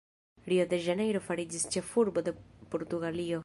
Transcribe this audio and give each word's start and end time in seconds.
Rio-de-Ĵanejro 0.53 1.21
fariĝis 1.27 1.67
ĉefurbo 1.77 2.27
de 2.29 2.37
Portugalio. 2.75 3.39